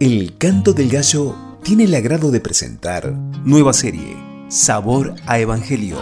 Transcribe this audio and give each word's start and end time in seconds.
El 0.00 0.36
canto 0.38 0.72
del 0.72 0.90
gallo 0.90 1.36
tiene 1.62 1.84
el 1.84 1.94
agrado 1.94 2.32
de 2.32 2.40
presentar 2.40 3.12
nueva 3.44 3.72
serie, 3.72 4.16
Sabor 4.48 5.14
a 5.24 5.38
Evangelio. 5.38 5.98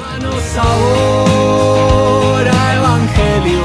Sabor 0.55 2.49
a 2.49 2.75
Evangelio, 2.75 3.61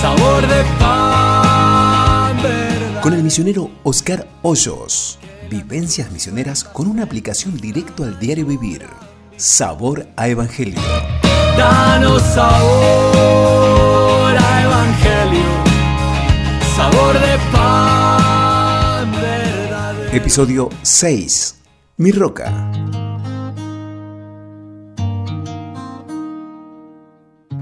sabor 0.00 0.48
de 0.48 0.64
pan, 0.78 2.42
verdad. 2.42 3.02
Con 3.02 3.12
el 3.12 3.22
misionero 3.22 3.70
Oscar 3.82 4.26
Hoyos. 4.40 5.18
Vivencias 5.50 6.10
misioneras 6.10 6.64
con 6.64 6.86
una 6.86 7.02
aplicación 7.02 7.58
directo 7.58 8.04
al 8.04 8.18
diario 8.18 8.46
vivir. 8.46 8.86
Sabor 9.36 10.08
a 10.16 10.28
Evangelio. 10.28 10.80
Danos 11.58 12.22
sabor 12.22 12.64
a 14.34 14.62
Evangelio, 14.62 15.44
sabor 16.74 17.12
de 17.20 17.38
pan. 17.52 17.73
Episodio 20.14 20.70
6. 20.82 21.56
Mi 21.96 22.12
roca. 22.12 22.70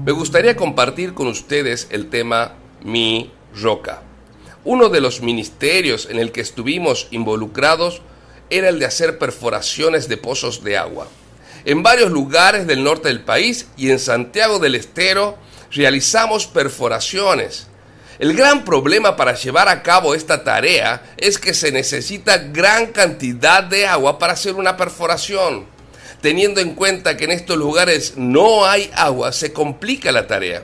Me 0.05 0.11
gustaría 0.11 0.55
compartir 0.55 1.15
con 1.15 1.25
ustedes 1.25 1.87
el 1.89 2.11
tema 2.11 2.53
Mi 2.83 3.31
Roca. 3.59 4.03
Uno 4.65 4.89
de 4.89 5.01
los 5.01 5.23
ministerios 5.23 6.07
en 6.11 6.19
el 6.19 6.31
que 6.31 6.41
estuvimos 6.41 7.07
involucrados 7.09 8.03
era 8.51 8.69
el 8.69 8.77
de 8.77 8.85
hacer 8.85 9.17
perforaciones 9.17 10.07
de 10.07 10.17
pozos 10.17 10.63
de 10.63 10.77
agua. 10.77 11.07
En 11.65 11.81
varios 11.81 12.11
lugares 12.11 12.67
del 12.67 12.83
norte 12.83 13.07
del 13.07 13.21
país 13.21 13.67
y 13.77 13.89
en 13.89 13.97
Santiago 13.97 14.59
del 14.59 14.75
Estero 14.75 15.39
realizamos 15.71 16.45
perforaciones. 16.45 17.65
El 18.23 18.35
gran 18.35 18.63
problema 18.63 19.17
para 19.17 19.35
llevar 19.35 19.67
a 19.67 19.83
cabo 19.83 20.15
esta 20.15 20.45
tarea 20.45 21.13
es 21.17 21.37
que 21.37 21.53
se 21.53 21.73
necesita 21.73 22.37
gran 22.37 22.93
cantidad 22.93 23.61
de 23.61 23.85
agua 23.85 24.17
para 24.17 24.31
hacer 24.31 24.55
una 24.55 24.77
perforación. 24.77 25.65
Teniendo 26.21 26.61
en 26.61 26.73
cuenta 26.73 27.17
que 27.17 27.25
en 27.25 27.31
estos 27.31 27.57
lugares 27.57 28.13
no 28.15 28.65
hay 28.65 28.89
agua, 28.95 29.33
se 29.33 29.51
complica 29.51 30.13
la 30.13 30.25
tarea. 30.25 30.63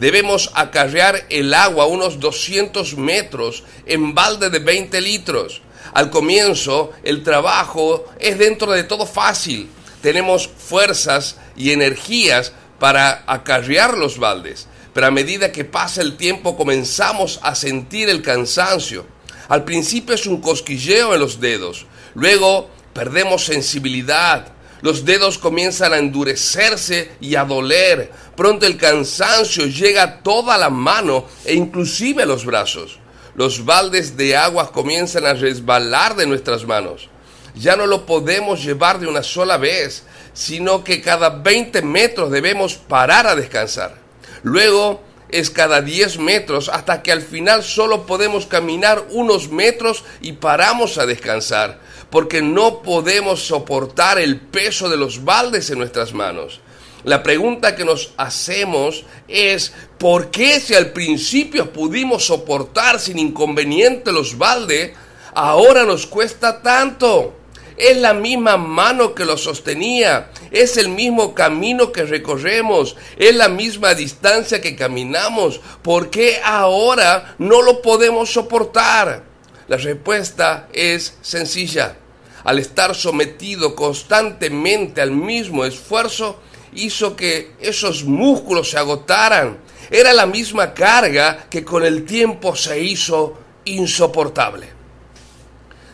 Debemos 0.00 0.50
acarrear 0.56 1.26
el 1.28 1.54
agua 1.54 1.86
unos 1.86 2.18
200 2.18 2.96
metros 2.96 3.62
en 3.86 4.12
balde 4.12 4.50
de 4.50 4.58
20 4.58 5.00
litros. 5.00 5.62
Al 5.94 6.10
comienzo, 6.10 6.90
el 7.04 7.22
trabajo 7.22 8.04
es 8.18 8.36
dentro 8.36 8.72
de 8.72 8.82
todo 8.82 9.06
fácil. 9.06 9.70
Tenemos 10.02 10.48
fuerzas 10.48 11.36
y 11.54 11.70
energías 11.70 12.52
para 12.80 13.22
acarrear 13.28 13.96
los 13.96 14.18
baldes, 14.18 14.66
pero 14.96 15.08
a 15.08 15.10
medida 15.10 15.52
que 15.52 15.66
pasa 15.66 16.00
el 16.00 16.16
tiempo 16.16 16.56
comenzamos 16.56 17.38
a 17.42 17.54
sentir 17.54 18.08
el 18.08 18.22
cansancio. 18.22 19.04
Al 19.46 19.62
principio 19.62 20.14
es 20.14 20.24
un 20.26 20.40
cosquilleo 20.40 21.12
en 21.12 21.20
los 21.20 21.38
dedos, 21.38 21.84
luego 22.14 22.70
perdemos 22.94 23.44
sensibilidad, 23.44 24.54
los 24.80 25.04
dedos 25.04 25.36
comienzan 25.36 25.92
a 25.92 25.98
endurecerse 25.98 27.10
y 27.20 27.34
a 27.34 27.44
doler. 27.44 28.10
Pronto 28.34 28.64
el 28.64 28.78
cansancio 28.78 29.66
llega 29.66 30.02
a 30.02 30.22
toda 30.22 30.56
la 30.56 30.70
mano 30.70 31.26
e 31.44 31.52
inclusive 31.52 32.22
a 32.22 32.26
los 32.26 32.46
brazos. 32.46 32.98
Los 33.34 33.66
baldes 33.66 34.16
de 34.16 34.34
agua 34.34 34.72
comienzan 34.72 35.26
a 35.26 35.34
resbalar 35.34 36.16
de 36.16 36.26
nuestras 36.26 36.64
manos. 36.64 37.10
Ya 37.54 37.76
no 37.76 37.86
lo 37.86 38.06
podemos 38.06 38.64
llevar 38.64 38.98
de 38.98 39.08
una 39.08 39.22
sola 39.22 39.58
vez, 39.58 40.04
sino 40.32 40.82
que 40.82 41.02
cada 41.02 41.28
20 41.28 41.82
metros 41.82 42.30
debemos 42.30 42.76
parar 42.76 43.26
a 43.26 43.36
descansar. 43.36 44.05
Luego 44.46 45.00
es 45.28 45.50
cada 45.50 45.80
10 45.80 46.20
metros 46.20 46.68
hasta 46.68 47.02
que 47.02 47.10
al 47.10 47.20
final 47.20 47.64
solo 47.64 48.06
podemos 48.06 48.46
caminar 48.46 49.04
unos 49.10 49.50
metros 49.50 50.04
y 50.20 50.34
paramos 50.34 50.98
a 50.98 51.06
descansar, 51.06 51.80
porque 52.10 52.42
no 52.42 52.80
podemos 52.80 53.42
soportar 53.42 54.20
el 54.20 54.38
peso 54.38 54.88
de 54.88 54.98
los 54.98 55.24
baldes 55.24 55.68
en 55.70 55.78
nuestras 55.78 56.14
manos. 56.14 56.60
La 57.02 57.24
pregunta 57.24 57.74
que 57.74 57.84
nos 57.84 58.12
hacemos 58.18 59.04
es, 59.26 59.72
¿por 59.98 60.30
qué 60.30 60.60
si 60.60 60.74
al 60.74 60.92
principio 60.92 61.72
pudimos 61.72 62.26
soportar 62.26 63.00
sin 63.00 63.18
inconveniente 63.18 64.12
los 64.12 64.38
baldes, 64.38 64.92
ahora 65.34 65.82
nos 65.82 66.06
cuesta 66.06 66.62
tanto? 66.62 67.34
Es 67.76 67.98
la 67.98 68.14
misma 68.14 68.56
mano 68.56 69.14
que 69.14 69.26
lo 69.26 69.36
sostenía, 69.36 70.30
es 70.50 70.78
el 70.78 70.88
mismo 70.88 71.34
camino 71.34 71.92
que 71.92 72.04
recorremos, 72.04 72.96
es 73.18 73.34
la 73.34 73.48
misma 73.48 73.94
distancia 73.94 74.62
que 74.62 74.76
caminamos. 74.76 75.60
¿Por 75.82 76.08
qué 76.08 76.40
ahora 76.42 77.34
no 77.38 77.60
lo 77.60 77.82
podemos 77.82 78.32
soportar? 78.32 79.24
La 79.68 79.76
respuesta 79.76 80.68
es 80.72 81.18
sencilla. 81.20 81.96
Al 82.44 82.58
estar 82.60 82.94
sometido 82.94 83.74
constantemente 83.74 85.02
al 85.02 85.10
mismo 85.10 85.64
esfuerzo, 85.64 86.40
hizo 86.72 87.16
que 87.16 87.52
esos 87.60 88.04
músculos 88.04 88.70
se 88.70 88.78
agotaran. 88.78 89.58
Era 89.90 90.12
la 90.12 90.26
misma 90.26 90.72
carga 90.72 91.46
que 91.50 91.64
con 91.64 91.84
el 91.84 92.04
tiempo 92.04 92.56
se 92.56 92.80
hizo 92.80 93.36
insoportable. 93.64 94.75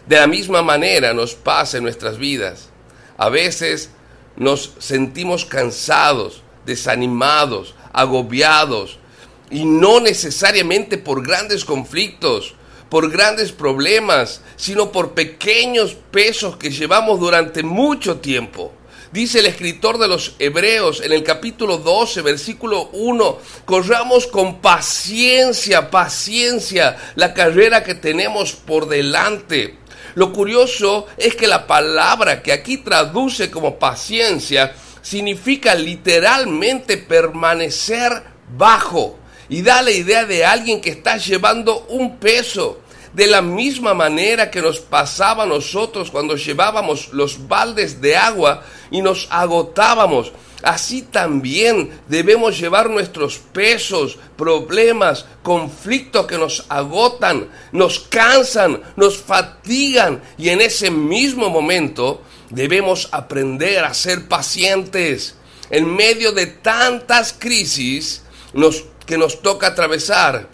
De 0.07 0.17
la 0.17 0.27
misma 0.27 0.63
manera 0.63 1.15
nos 1.15 1.35
pasa 1.35 1.77
en 1.77 1.85
nuestras 1.85 2.19
vidas. 2.19 2.69
A 3.17 3.29
veces 3.29 3.91
nos 4.37 4.73
sentimos 4.79 5.45
cansados, 5.45 6.43
desanimados, 6.67 7.75
agobiados, 7.93 8.99
y 9.51 9.65
no 9.65 10.01
necesariamente 10.01 10.99
por 10.99 11.25
grandes 11.25 11.65
conflictos, 11.65 12.55
por 12.89 13.11
grandes 13.11 13.53
problemas, 13.53 14.41
sino 14.57 14.93
por 14.93 15.13
pequeños 15.13 15.97
pesos 16.11 16.57
que 16.57 16.71
llevamos 16.71 17.21
durante 17.21 17.63
mucho 17.63 18.19
tiempo. 18.19 18.73
Dice 19.13 19.41
el 19.41 19.47
escritor 19.47 19.99
de 19.99 20.09
los 20.09 20.37
Hebreos 20.39 21.03
en 21.03 21.13
el 21.13 21.23
capítulo 21.23 21.77
12, 21.77 22.23
versículo 22.23 22.89
1, 22.95 23.39
corramos 23.67 24.27
con 24.27 24.63
paciencia, 24.63 25.91
paciencia 25.91 26.97
la 27.15 27.35
carrera 27.35 27.85
que 27.85 27.95
tenemos 27.95 28.55
por 28.55 28.89
delante. 28.89 29.82
Lo 30.15 30.33
curioso 30.33 31.07
es 31.17 31.35
que 31.35 31.47
la 31.47 31.67
palabra 31.67 32.43
que 32.43 32.53
aquí 32.53 32.79
traduce 32.79 33.51
como 33.51 33.79
paciencia 33.79 34.75
significa 35.03 35.75
literalmente 35.75 36.97
permanecer 36.97 38.23
bajo 38.57 39.19
y 39.49 39.63
da 39.63 39.83
la 39.83 39.91
idea 39.91 40.25
de 40.25 40.45
alguien 40.45 40.81
que 40.81 40.91
está 40.91 41.17
llevando 41.17 41.87
un 41.89 42.19
peso. 42.19 42.81
De 43.13 43.27
la 43.27 43.43
misma 43.43 43.93
manera 43.93 44.51
que 44.51 44.63
nos 44.63 44.81
pasaba 44.81 45.43
a 45.43 45.47
nosotros 45.47 46.11
cuando 46.11 46.37
llevábamos 46.37 47.13
los 47.13 47.47
baldes 47.47 48.01
de 48.01 48.17
agua 48.17 48.63
y 48.91 49.03
nos 49.03 49.29
agotábamos. 49.31 50.33
Así 50.63 51.03
también 51.03 51.91
debemos 52.09 52.59
llevar 52.59 52.89
nuestros 52.89 53.39
pesos, 53.39 54.17
problemas, 54.37 55.27
conflictos 55.43 56.27
que 56.27 56.39
nos 56.39 56.65
agotan, 56.69 57.49
nos 57.73 57.99
cansan, 57.99 58.81
nos 58.97 59.19
fatigan 59.19 60.23
y 60.39 60.51
en 60.51 60.61
ese 60.61 60.91
mismo 60.91 61.51
momento 61.51 62.23
debemos 62.49 63.09
aprender 63.11 63.85
a 63.85 63.93
ser 63.93 64.29
pacientes. 64.29 65.35
En 65.69 65.93
medio 65.93 66.33
de 66.33 66.47
tantas 66.47 67.35
crisis 67.37 68.23
nos, 68.53 68.85
que 69.05 69.19
nos 69.19 69.43
toca 69.43 69.69
atravesar, 69.69 70.49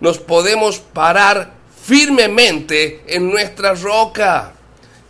nos 0.00 0.18
podemos 0.18 0.80
parar 0.80 1.61
firmemente 1.82 3.02
en 3.06 3.30
nuestra 3.30 3.74
roca. 3.74 4.54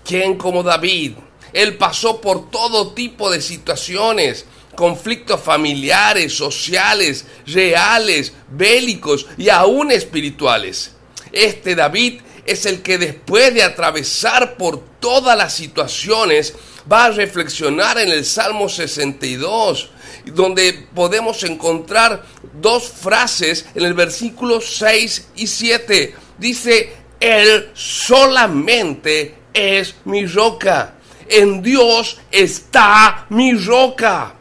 ¿Quién 0.04 0.36
como 0.36 0.62
David? 0.62 1.12
Él 1.52 1.76
pasó 1.76 2.20
por 2.20 2.50
todo 2.50 2.92
tipo 2.92 3.30
de 3.30 3.40
situaciones, 3.40 4.46
conflictos 4.74 5.40
familiares, 5.40 6.34
sociales, 6.34 7.26
reales, 7.46 8.32
bélicos 8.48 9.26
y 9.36 9.50
aún 9.50 9.92
espirituales. 9.92 10.92
Este 11.30 11.74
David 11.74 12.20
es 12.46 12.66
el 12.66 12.82
que 12.82 12.98
después 12.98 13.54
de 13.54 13.62
atravesar 13.62 14.56
por 14.56 14.82
todas 14.98 15.36
las 15.36 15.54
situaciones 15.54 16.54
va 16.90 17.04
a 17.04 17.10
reflexionar 17.10 17.98
en 17.98 18.08
el 18.08 18.24
Salmo 18.24 18.68
62, 18.68 19.90
donde 20.26 20.86
podemos 20.94 21.42
encontrar 21.44 22.24
dos 22.60 22.88
frases 22.88 23.66
en 23.74 23.84
el 23.84 23.94
versículo 23.94 24.60
6 24.60 25.28
y 25.36 25.46
7. 25.46 26.14
Dice, 26.38 26.92
Él 27.20 27.70
solamente 27.74 29.34
es 29.52 29.94
mi 30.04 30.26
roca. 30.26 30.94
En 31.28 31.62
Dios 31.62 32.18
está 32.30 33.26
mi 33.30 33.54
roca. 33.54 34.34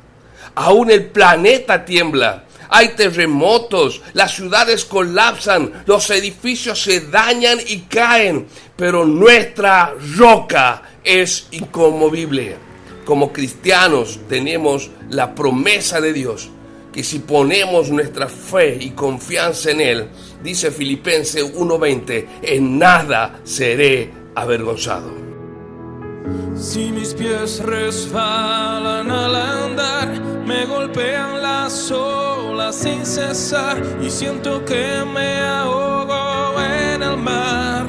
Aún 0.55 0.91
el 0.91 1.05
planeta 1.07 1.85
tiembla. 1.85 2.45
Hay 2.73 2.89
terremotos, 2.89 4.01
las 4.13 4.33
ciudades 4.33 4.85
colapsan, 4.85 5.83
los 5.85 6.09
edificios 6.09 6.81
se 6.81 7.01
dañan 7.01 7.59
y 7.67 7.81
caen, 7.81 8.47
pero 8.77 9.05
nuestra 9.05 9.94
roca 10.17 10.81
es 11.03 11.47
inconmovible. 11.51 12.55
Como 13.03 13.33
cristianos 13.33 14.21
tenemos 14.29 14.89
la 15.09 15.35
promesa 15.35 15.99
de 15.99 16.13
Dios 16.13 16.49
que 16.91 17.03
si 17.03 17.19
ponemos 17.19 17.89
nuestra 17.89 18.27
fe 18.27 18.77
y 18.79 18.91
confianza 18.91 19.71
en 19.71 19.81
Él, 19.81 20.07
dice 20.43 20.71
Filipenses 20.71 21.43
1:20, 21.55 22.27
en 22.41 22.77
nada 22.77 23.39
seré 23.43 24.11
avergonzado. 24.35 25.11
Si 26.55 26.91
mis 26.91 27.13
pies 27.13 27.59
resbalan 27.63 29.09
al 29.09 29.35
andar, 29.35 30.21
me 30.45 30.65
golpean 30.65 31.41
las 31.41 31.91
olas 31.91 32.75
sin 32.75 33.05
cesar 33.05 33.81
y 34.01 34.09
siento 34.09 34.63
que 34.65 35.03
me 35.13 35.39
ahogo 35.39 36.61
en 36.61 37.03
el 37.03 37.17
mar. 37.17 37.87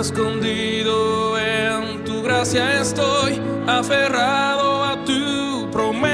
Escondido 0.00 1.38
en 1.38 2.02
tu 2.04 2.22
gracia 2.22 2.80
estoy, 2.80 3.40
aferrado 3.68 4.71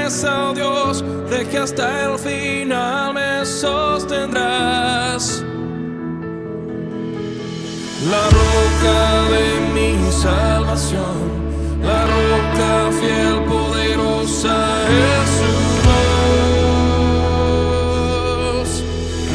promesa, 0.09 0.53
Dios, 0.55 1.03
de 1.29 1.45
que 1.47 1.59
hasta 1.59 2.05
el 2.05 2.17
final 2.17 3.13
me 3.13 3.45
sostendrás. 3.45 5.43
La 8.09 8.29
roca 8.29 9.23
de 9.29 9.59
mi 9.73 10.11
salvación, 10.11 11.17
la 11.83 12.05
roca 12.05 12.91
fiel, 12.99 13.43
poderosa 13.45 14.57
es 14.89 15.29
su 15.37 15.53
voz. 18.57 18.69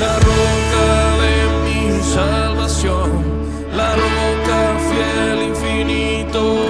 La 0.01 0.15
roca 0.31 0.87
de 1.23 1.37
mi 1.65 1.83
salvación, 2.03 3.09
la 3.77 3.91
roca 3.95 4.59
fiel, 4.89 5.39
infinito 5.51 6.64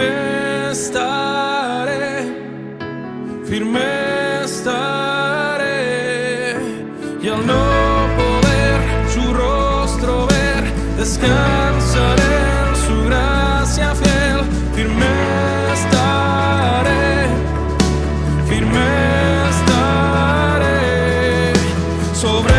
firme 0.00 0.70
estaré, 0.72 2.24
firme 3.44 4.44
estaré 4.44 5.76
y 7.22 7.28
al 7.28 7.46
no 7.46 7.64
poder 8.16 8.80
su 9.12 9.34
rostro 9.34 10.26
ver 10.26 10.64
descansaré 10.96 12.38
su 12.86 13.04
gracia 13.04 13.94
fiel, 13.94 14.40
firme 14.74 15.06
estaré 15.74 17.28
firme 18.48 18.88
estaré. 19.50 20.78
Sobre 22.14 22.49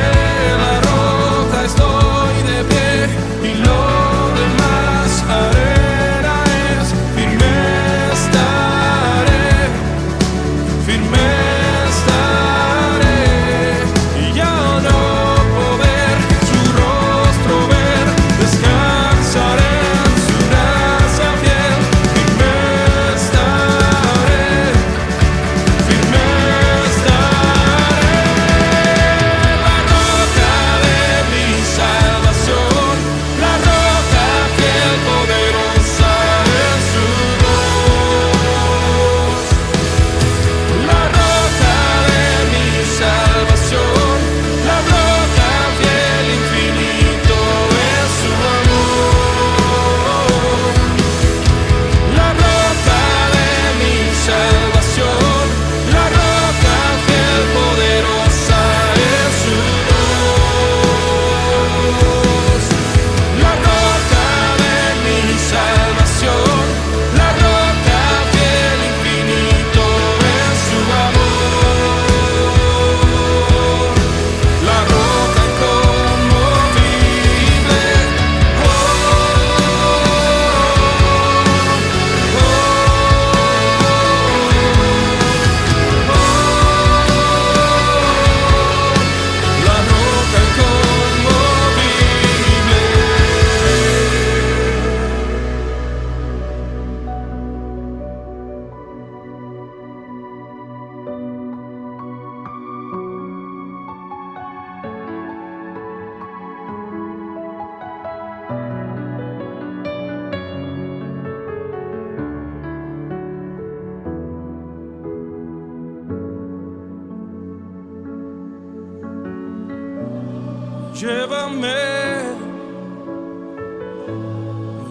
llévame, 121.02 121.82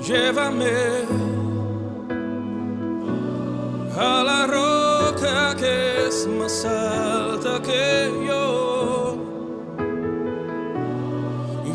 llévame 0.02 0.78
a 3.96 4.22
la 4.24 4.46
roca 4.46 5.54
que 5.56 6.08
es 6.08 6.26
más 6.26 6.64
alta 6.64 7.62
que 7.62 8.10
yo. 8.26 9.16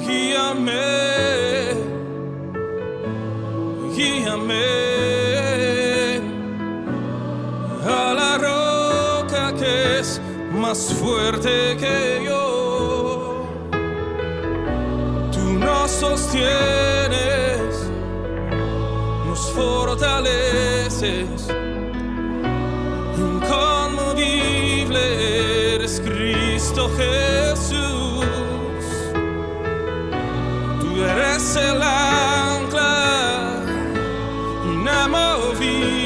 Guíame, 0.06 0.84
guíame 3.96 4.68
a 7.88 8.14
la 8.14 8.38
roca 8.38 9.54
que 9.58 10.00
es 10.00 10.20
más 10.52 10.94
fuerte 10.94 11.78
que 11.78 12.26
yo. 12.26 12.45
Nos 15.86 15.92
sostienes, 15.92 17.70
nos 19.28 19.52
fortaleces. 19.52 21.30
Inconmovible 23.16 25.04
eres 25.76 26.02
Cristo 26.04 26.90
Jesús. 26.98 28.26
Tú 30.82 31.04
eres 31.04 31.56
el 31.56 31.84
ancla 31.84 33.62
inamovible, 34.74 36.02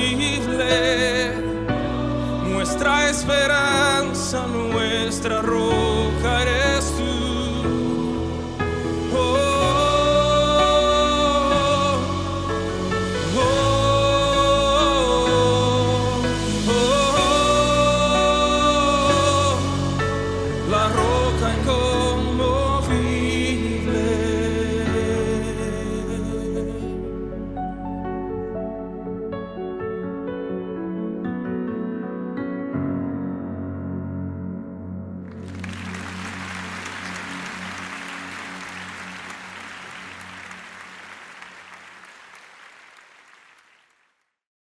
nuestra 2.52 3.10
esperanza, 3.10 4.46
nuestra 4.46 5.42
roca 5.42 5.89